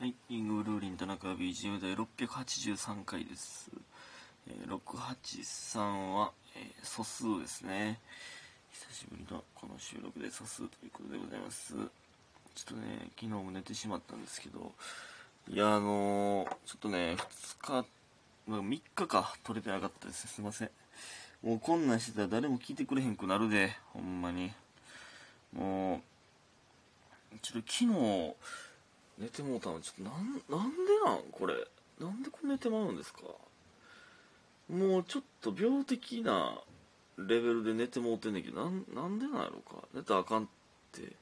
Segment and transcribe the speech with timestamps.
[0.00, 3.70] はい、イングルーリン田中 BGM 第683回です。
[4.48, 8.00] えー、683は、えー素数ですね。
[8.72, 11.74] 久しぶりのこの収録で素数ということでございます。
[11.74, 14.72] ちょっとね、昨日も寝てしまったんですけど、
[15.50, 17.16] いや、あのーちょっとね、
[17.60, 17.86] 2日、
[18.48, 20.26] まあ、3日か、撮れてなかったです。
[20.28, 20.70] すいません。
[21.42, 24.50] もうこんなんしてたら誰も聞いてくれへんくなるで、ほんまに。
[25.52, 26.00] も
[27.34, 28.34] う、ちょっと昨日、
[29.20, 31.54] 寝てもうたのちょっとなんなんでなんこれ？
[32.00, 33.20] なんでこれ寝てまうんですか？
[34.70, 36.58] もうちょっと病的な
[37.18, 39.86] レベルで寝てもうてんねんけどなんなんでなんやろか？
[39.94, 40.46] 寝たらあかんっ
[40.92, 41.12] て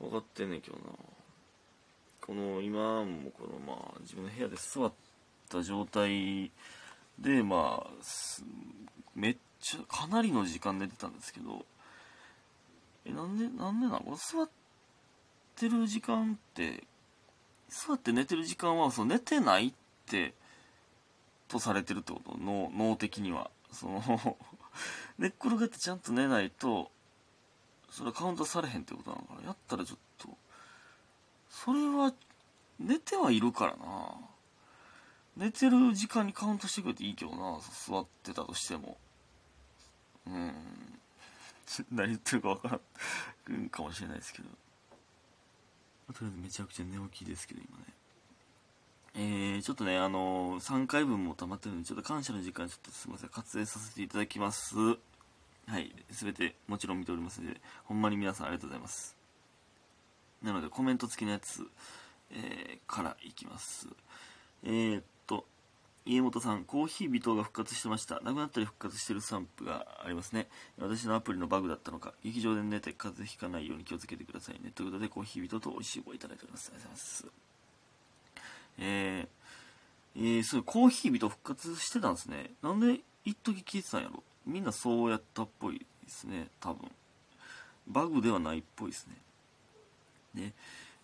[0.00, 0.82] 分かってんねんけどな。
[2.20, 4.92] この今もこのまあ自分の部屋で座っ
[5.48, 6.50] た状態
[7.18, 7.90] でまあ
[9.14, 11.64] めっちゃかなりの時間寝てたんですけど。
[13.06, 14.00] えなんでなんでなん？
[14.00, 14.52] これ座って
[15.58, 16.84] てる時間って
[17.68, 19.72] 座って寝てる時間はその寝てないっ
[20.06, 20.34] て
[21.48, 22.36] とされてるってこと？
[22.38, 23.50] 脳脳的には。
[23.72, 24.02] その
[25.18, 26.90] 寝っ転がってちゃんと寝ないと
[27.90, 29.42] それはカウントされへんってことなのかな？
[29.48, 30.28] やったらちょっと
[31.50, 32.14] それは
[32.78, 34.14] 寝てはいるからな。
[35.36, 38.98] 寝てる時間にカウントしてくれていいけどな座ってたとしても。
[40.26, 41.00] うん。
[41.92, 42.80] 何言ってるか分か
[43.48, 44.48] らんかもしれないですけど。
[46.12, 47.84] とりあえずめちゃくちゃ寝起きですけど今ね。
[49.14, 53.30] えー、ちょっとねあのー、3回分も溜まってるのでちょっと感謝の時間ちょっとすいません。
[53.30, 54.76] 割愛させていただきます。
[54.76, 55.94] はい。
[56.10, 59.16] 全てもちろん見ておりますのでほんまに皆さんありがとうございます。
[60.42, 61.66] なのでコメント付きのやつ、
[62.30, 63.88] えー、からいきます。
[64.64, 65.02] えー、っ
[66.08, 68.18] 家元さん、コーヒー微糖が復活してました。
[68.20, 70.48] なくなったり復活してるスタンプがありますね。
[70.78, 74.70] 私のアプリのバグだったのか、劇場で寝て風邪ひかないように気をつけてくださいね。
[74.74, 76.72] ということで、コーヒー微糖と美味しい棒いただいております。
[76.72, 77.26] ありがとうございます。
[78.78, 82.52] えー、えー、そう、コーヒー微糖復活してたんですね。
[82.62, 86.90] なんで、一時消えてたんやろみんなそうやったっぽいですね、多分。
[87.86, 89.16] バグではないっぽいですね。
[90.34, 90.54] で、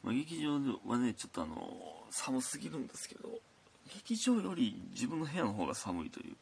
[0.03, 0.55] まあ、劇場
[0.87, 3.39] はね、ちょっとあの、寒すぎるんですけど、
[3.93, 6.37] 劇場より自分の部屋の方が寒いという、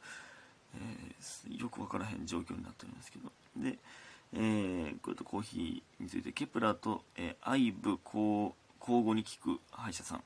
[0.75, 3.30] えーよく分からへん状況になっておりますけど。
[3.56, 3.78] で、
[4.34, 10.22] えーこれとコーヒーについてケプラーと、えー、アイブ交互に聞く歯医者さん、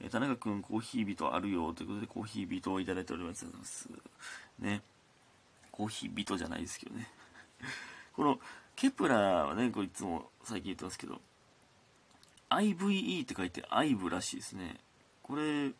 [0.00, 3.46] えー田中君コーヒー人あるよということでコーヒー人をいただいております。
[4.58, 4.82] ね。
[5.70, 7.08] コーヒー人じゃないですけどね。
[8.14, 8.40] この
[8.76, 11.20] ケプラーはねこれいつも最近言ってますけど
[12.50, 14.80] IVE って書いて IVE らしいですね。
[15.22, 15.72] これ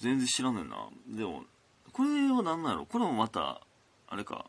[0.00, 0.88] 全然知らねんな。
[1.08, 1.44] でも
[1.92, 2.86] これは何なんやろ？
[2.86, 3.60] これもまた
[4.08, 4.46] あれか。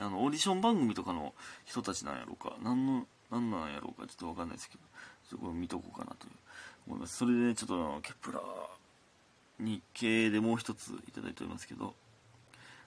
[0.00, 1.34] あのオーディション番組とかの
[1.64, 2.56] 人たちなんやろうか。
[2.62, 4.06] 何の何なんやろうか。
[4.08, 4.80] ちょっと分かんないですけど。
[5.28, 6.26] ちょっとこれ見とこうかなと
[6.86, 7.16] 思います。
[7.16, 8.42] それで、ね、ちょっとケプラー
[9.58, 11.94] 日経でもう一ついただいておりますけど。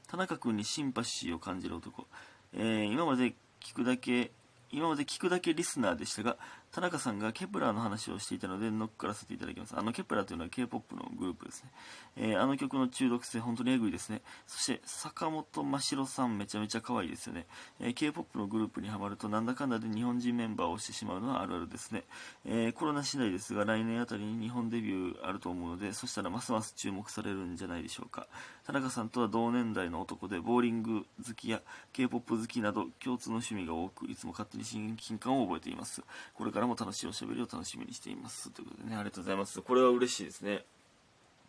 [0.09, 2.07] 田中君にシンパシーを感じる男、
[2.53, 4.31] えー今まで聞くだけ
[4.71, 6.37] 今まで聞くだけリスナーでしたが
[6.71, 9.73] 田中さんがケプラーの話をしていたので乗っからせていただきます。
[9.75, 11.71] あのケプラーというのは K-POP のグループですね、
[12.17, 14.21] えーあの曲の中毒性本当にエグいですね。
[14.45, 17.47] そして坂本舞白さんめちゃめちゃ可愛いですよね、
[17.79, 22.03] えー K-POP のグループにはまるとなんだかんだで日本人メンバーを推してしまうのはあるあるですね、
[22.45, 28.27] えーコロナ次第ですが来年あたりに日本デビューあると思うのでそしたらますます注目されるんじゃないでしょうか。
[28.65, 31.61] 田中さんとは同年代の男でボーリング好きや
[31.93, 36.03] K-POP 好きなど共通の趣味が多くいつも勝手に親近感を覚えています。
[36.33, 38.51] これからも楽しいおしゃべりを楽しみにしています。
[38.51, 39.61] ということでねありがとうございます。
[39.61, 40.63] これは嬉しいですね。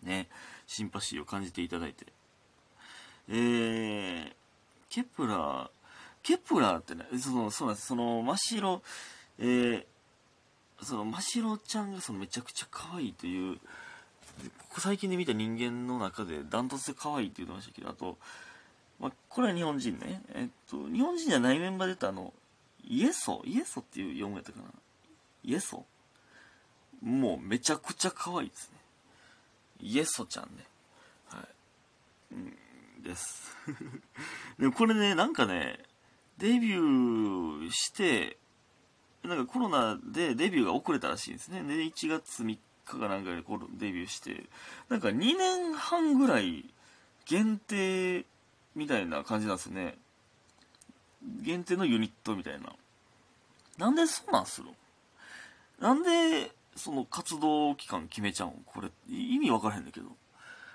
[0.03, 0.29] ね
[0.67, 2.07] シンパシーを感じていただいて。
[3.29, 4.33] えー、
[4.89, 5.71] ケプラー
[6.23, 7.89] ケプラーってねそのそうなんです。
[7.89, 8.83] その真っ白
[9.39, 9.85] えー、
[10.83, 13.63] その真っ白ちゃんがそのめちゃくちゃ可愛いというこ
[14.75, 18.19] こ最近で見た人間の中でダントツで可愛いって言ってましたけどあと、
[19.01, 20.23] まあ、これは日本人ね。
[20.35, 22.33] えっと日本人じゃないメンバーで言ったあの
[22.85, 23.43] イエソ？
[23.45, 24.65] イエソっていう読むやったかな。
[25.45, 25.85] イエソ
[27.03, 28.79] もうめちゃくちゃ可愛いですね。
[29.81, 30.65] イエソちゃんね。
[31.29, 32.35] はい。
[32.35, 32.57] うん
[33.03, 33.57] です。
[34.59, 35.79] でもこれねなんかね
[36.39, 38.39] デビューして
[39.23, 41.63] なんかコロナでデビューが遅れたらしいんですね。
[41.63, 43.43] で1月3日かなんかで
[43.73, 44.47] デビューして
[44.89, 46.73] なんか2年半ぐらい
[47.27, 48.25] 限定
[48.75, 49.99] みたいな感じなんですね。
[51.23, 52.73] 限定のユニットみたいな。
[53.77, 54.71] なんでそうなんする
[55.81, 58.53] なんでその活動期間決めちゃうん？
[58.67, 60.07] これ意味分からへんだけど。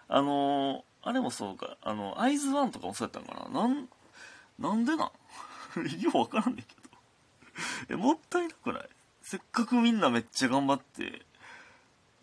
[0.08, 1.76] あのーあれもそうか。
[1.82, 3.62] あのアイズワンとかもそうやったんかな？
[3.62, 3.90] なん
[4.58, 5.00] なんでなん？
[5.04, 5.12] よ
[6.10, 6.64] う分からんねんけ
[7.90, 7.94] ど。
[7.94, 8.90] えもったいなくない？
[9.22, 11.22] せっかくみんなめっちゃ頑張って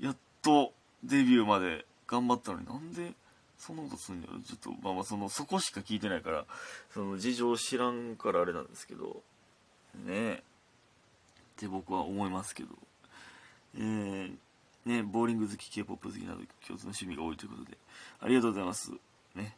[0.00, 0.72] やっと
[1.04, 3.12] デビューまで頑張ったのになんで
[3.58, 6.46] そんなことすんのよちょっとまあまあそのそこしか聞いてないから
[6.94, 9.22] その事情知らんからあれなんですけど。
[9.94, 10.42] ねえ。
[11.60, 12.70] って僕は思いますけど。
[13.76, 14.32] えー、
[14.86, 17.76] ねボーリング好き k p o p 好きなど共通の趣味が多いということで。
[18.20, 18.92] ありがとうございます。
[19.34, 19.54] ね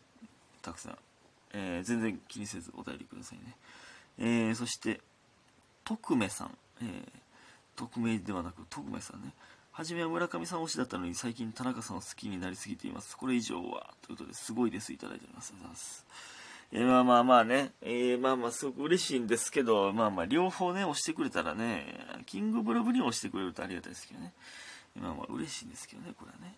[0.61, 0.99] たくさん、
[1.53, 3.57] えー、全然気にせずお便りくださいね。
[4.19, 5.01] えー、そして
[5.85, 7.09] 徳目さん、えー、
[7.77, 9.33] 匿名ではなく徳目さんね。
[9.71, 13.17] 初めは村上さん推しだったのに最近田中さんを好きになりすぎています。
[13.17, 14.93] これ以上はということですごいです。
[14.93, 15.55] いただいております。
[15.55, 16.42] ありがとうございます。
[16.75, 21.85] えー、まあまあまあね、えー、まあまあすごく嬉しいんですけど、まあまあ両方ね、押してくれたらね、
[22.25, 24.33] キングブルブに押してくれるとありがたいですけどね。
[24.99, 26.57] まあまあ嬉しいんですけどね、これはね。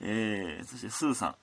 [0.00, 1.34] えー、そしてスーさん。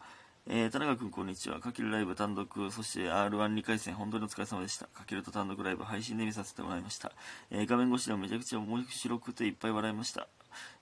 [0.46, 1.60] えー、田中君こんにちは。
[1.60, 4.88] かけるライブ単独、そして R12 回戦、本当にお疲れ様でした。
[4.88, 7.12] かけると単独ライブ配信で見させてもらいました。
[7.52, 10.28] えー、画面越しでもめちゃくちゃ面白くていっぱい笑いました。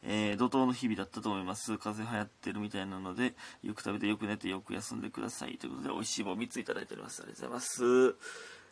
[0.04, 1.78] えー、怒涛の日々だったと思います。
[1.78, 3.34] 風邪流行ってるみたいなので、
[3.64, 5.58] よく食べてよく寝てよく休んでください。
[5.58, 7.22] ということで、美味しい棒3ついただいております。
[7.22, 8.16] ありがとうございます。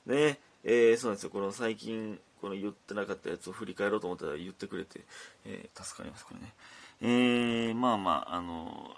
[0.06, 1.30] ね、えー、そうなんですよ。
[1.30, 5.02] この最近、この言ってなかったやつを振り返ろうと思ったら言ってくれて、
[5.46, 6.54] えー、助かります、これね。
[7.02, 8.96] えー、まあまあ、あの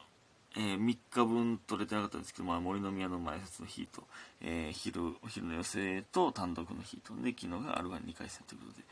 [0.56, 4.04] えー、3日分取れてなかったんですけど、まあ、森の宮の前説の日と、
[4.42, 8.84] えー、昼、お昼の寄せと単独の日と、で、昨日が R12 回戦ということで、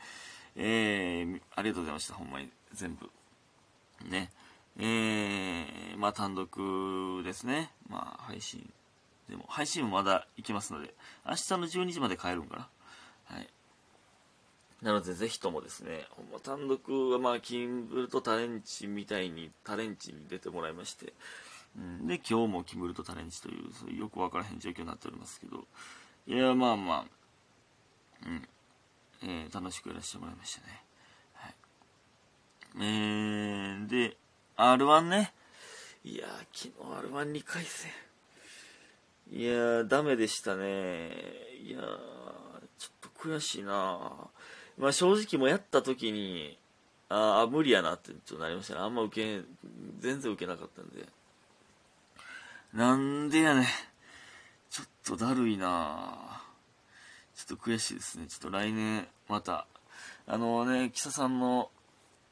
[0.56, 3.10] えー、ありがとうございました、ほんまに、全部。
[4.08, 4.30] ね。
[4.78, 7.70] えー、まあ、単独ですね。
[7.88, 8.70] まあ、配信。
[9.28, 10.94] でも、配信もまだ行きますので、
[11.26, 12.68] 明日の12時まで帰るんかな。
[13.36, 13.48] はい。
[14.82, 21.12] なので、ぜひともですね、ほんま単独は、まあ、キンブルとタレンチみたいに、タレンチに出てもらいまして、
[21.76, 25.66] うん、で、今日もキムルとタレンチという、そういうよくわからへん状況になっておりますけど、
[26.26, 27.04] いや、まあまあ、
[28.26, 28.48] うん、
[29.22, 30.82] えー、楽しくやらせてもらいましたね。
[31.34, 31.54] はい。
[32.76, 34.16] えー、で、
[34.56, 35.32] R1 ね。
[36.02, 37.90] いやー昨日 R12 回戦。
[39.32, 41.10] いやーダメでしたね。
[41.62, 41.82] いやー
[42.78, 43.98] ちょっと悔しいな
[44.78, 46.58] まあ正直もやった時に、
[47.10, 48.80] ああ、無理やなってちょっとなりましたね。
[48.80, 49.46] あんま受け、
[50.00, 51.06] 全然受けなかったんで。
[52.72, 53.66] なんでやね
[54.70, 56.29] ちょっとだるいな
[57.46, 58.26] ちょっと悔しいですね。
[58.26, 59.66] ちょっと来年、また、
[60.26, 61.70] あのね、キサさんの、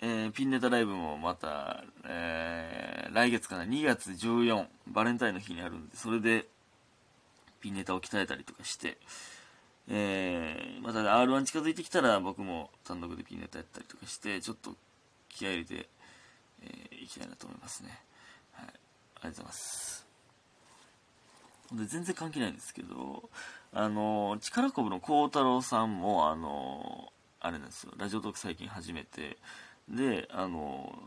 [0.00, 6.46] えー、ピンネタライブもまた、えー、来月かな、2月14、バレンタインの日にあるんで、それで、
[7.60, 8.98] ピンネタを鍛えたりとかして、
[9.88, 14.74] えー、また R1 近づいてきたら僕も単独でピンネタやったりとかして、ちょっと
[15.30, 15.88] 気合入れて、
[16.62, 17.98] えー、いきたいなと思いますね。
[18.52, 18.66] はい。
[18.66, 20.07] ありがとうございます。
[21.72, 23.28] で全然関係ないんですけど、
[23.72, 29.36] あの、力こぶの孝太郎さんも、あの、あれなんですよ、ラジオトーク最近始めて、
[29.88, 30.98] で、あの、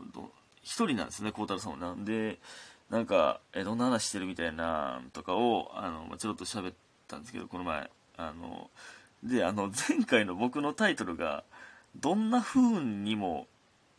[0.62, 1.78] 一人なんですね、孝太郎さんも。
[1.78, 2.38] なんで、
[2.90, 6.74] なんか、え、どんな話してるみたいなとかを、あの、ちょろっと喋っ
[7.08, 8.70] たんですけど、この前、あの、
[9.22, 11.44] で、あの、前回の僕のタイトルが、
[11.96, 13.46] どんな風にも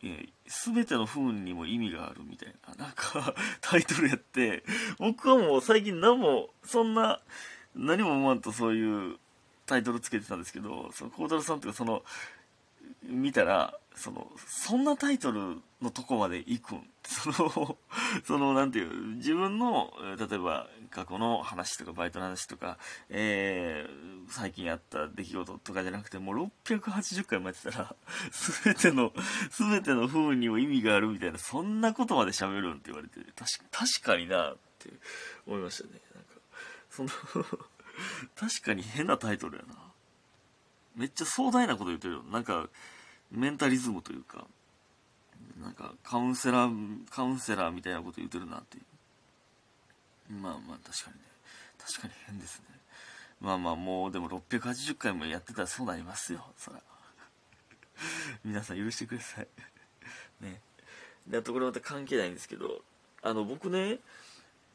[0.06, 4.62] えー、全ての不運にも意味があるみたいな、なんか タイトルやって、
[4.98, 7.20] 僕はもう最近何も、そんな、
[7.74, 9.16] 何も思わんとそういう
[9.64, 12.04] タイトルつけてたんですけど、その、孝太郎さんとか、その、
[13.02, 16.88] 見たら、その、そんなタイトルのとこまで行くん？
[17.04, 17.78] その、
[18.24, 27.96] その、なんていう、自分の、例えば、過去の話とか、バイトの話とか、えー、最近あった出来事とかじゃなくて、もう680回もやってたら、
[28.32, 29.12] すべての、
[29.50, 34.90] すべての不運にも意味があるみたいな、そんなことまで喋るんって言われて、確か確かになって
[35.46, 36.00] 思いましたね。
[36.14, 36.30] なんか、
[36.90, 37.08] その
[38.34, 39.92] 確かに変なタイトルやな。
[40.96, 42.22] めっちゃ壮大なこと言ってるよ。
[42.24, 42.68] なんか、
[43.30, 44.46] メンタリズムというか、
[45.60, 50.32] なんかカウンセラー、カウンセラーみたいなこと言ってるなっていう。
[50.34, 51.22] まあまあ確かにね。
[51.78, 52.66] 確かに変ですね。
[53.40, 56.44] まあまあもうでも680回もやってたらそうなりますよ。
[56.56, 56.80] そら。
[58.44, 59.48] 皆さん許してください。
[60.40, 60.60] ね。
[61.26, 62.82] で、あとこれまた関係ないんですけど、
[63.22, 63.98] あの僕ね、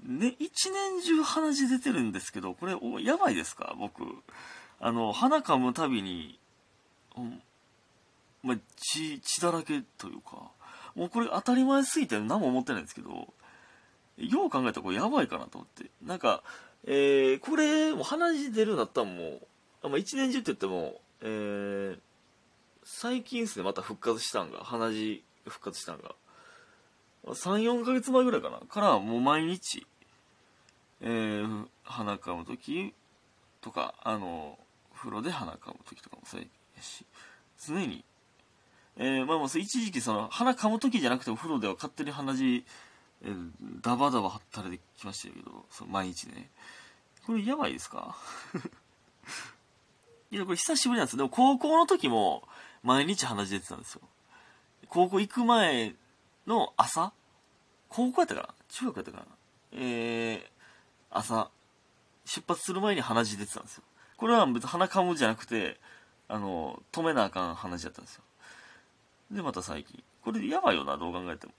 [0.04, 4.04] ね、一年中鼻血出てるんですけど、これ、おやばいですか僕。
[4.80, 6.40] あの、鼻かむたびに、
[8.44, 10.52] まあ、血、血だらけというか、
[10.96, 13.34] もうこれ当たり前すぎて何も思ってないんですけど、
[14.18, 15.90] よう考えたらこれやばいかなと思って。
[16.04, 16.44] なんか、
[16.86, 19.40] えー、これ、もう鼻血出るようになったんも
[19.84, 22.00] う、まあ、一年中って言っても、えー、
[22.84, 26.16] 最近ですね、また復活したんが、鼻血復活したんが。
[27.26, 28.60] 3、4ヶ月前ぐらいかな。
[28.60, 29.86] からもう毎日、
[31.02, 32.94] えー、鼻かむとき
[33.62, 34.58] とか、あの、
[34.96, 36.48] 風呂で鼻かむときとかもそうや
[36.82, 37.06] し、
[37.66, 38.04] 常に
[39.02, 42.66] えー、まあもう一時期その鼻噛む時じゃなくてお風呂では勝手に鼻血、
[43.24, 43.50] えー、
[43.82, 46.50] ダバダバはったれてきましたけどその毎日ね。
[47.26, 48.18] これやばいですか？
[50.32, 52.44] いやこれ久しぶりなんですでも高校の時も
[52.84, 54.02] 毎日鼻血出てたんですよ。
[54.90, 55.96] 高校行く前
[56.46, 57.14] の朝
[57.88, 58.50] 高校やったかな？
[58.70, 59.26] 中学やったかな？
[59.72, 60.50] えー、
[61.10, 61.50] 朝
[62.26, 63.84] 出発する前に鼻血出てたんですよ。
[64.18, 65.80] これは別に鼻かむじゃなくて
[66.28, 68.24] あの止めなあかん話だったんですよ。
[69.32, 71.54] でまた最近これやばいよなどう考えても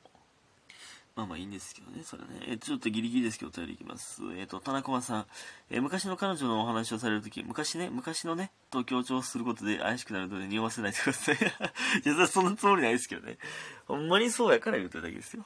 [1.17, 2.29] まあまあいいんですけどね、それね。
[2.49, 4.23] えちょっとギリギリですけど、お便りいきます。
[4.39, 5.27] えっ、ー、と、田中さん、
[5.69, 11.37] えー、昔の彼女のお話をされるとき、昔ね、昔のね、と強調することで怪しくなるので匂わせないでください。
[12.07, 13.39] いや、そんなつもりないですけどね。
[13.87, 15.45] ほんまにそうやから言ってるだけですよ。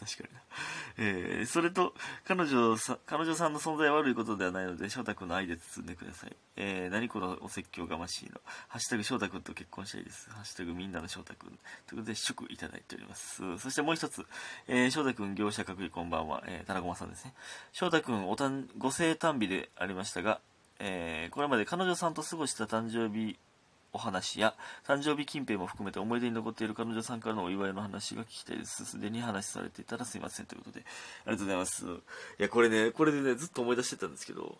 [0.00, 0.40] 確かにな。
[0.96, 1.92] えー、それと、
[2.24, 6.34] 彼女さ、彼女さんの存在は悪いことではないので、翔太君の愛で包んでください。
[6.56, 8.40] えー、何このお説教がましいの。
[8.68, 10.30] ハッシュタグ翔太君と結婚したいです。
[10.30, 11.50] ハッシュタグみんなの翔太君。
[11.86, 13.58] ということで、祝いただいております。
[13.58, 14.24] そしてもう一つ、
[14.68, 16.42] えー、翔太君業者各位こんばんは。
[16.46, 17.34] えー、田中さんですね。
[17.72, 20.40] 翔太君、おたん、ご生誕日でありましたが、
[20.78, 23.38] えー、これまで彼女さんと過ごした誕生日
[23.92, 24.54] お話や、
[24.86, 28.84] 誕生日近辺も含めて思い出に残っている彼女さんからのお祝いの話が聞きたいです。
[28.84, 30.46] すでに話されていたらすいません。
[30.46, 30.84] ということで、
[31.26, 31.84] ありがとうございます。
[31.86, 31.88] い
[32.38, 34.58] や、これね、これでね、ずっと思い出してたんですけど、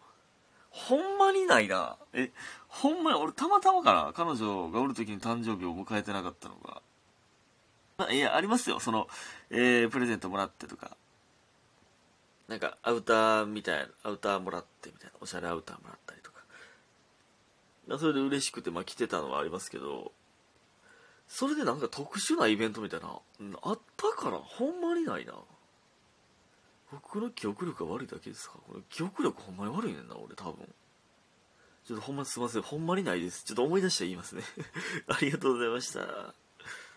[0.71, 1.97] ほんまにないな。
[2.13, 2.31] え、
[2.69, 6.83] ほんまに、俺たまたまかな彼女がおる時に誕生日を迎えてなかったのが。
[7.99, 8.81] まいや、ありますよ。
[8.81, 9.09] その、
[9.51, 10.97] えー、プレゼントもらってとか。
[12.49, 16.20] なんか、アウターみたいな、アウターもらってみたいな、おしゃれアウターもらったり。
[17.99, 20.13] それで嬉しくて、まあ、来てたのはありますけど、
[21.27, 23.21] それでなんか特殊なイベントみたいな、
[23.63, 25.35] あったからほんまにないな。
[26.93, 28.59] 僕の記憶力が悪いだけですか？
[28.67, 30.69] これ記憶力ほんまに悪いねんな、俺多分。
[31.85, 32.63] ちょっとほんますいません。
[32.63, 33.45] ほんまにないです。
[33.45, 34.43] ちょっと思い出して言いますね。
[35.09, 36.35] ありがとうございました。